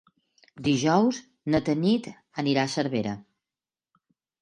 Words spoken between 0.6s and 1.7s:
Dijous na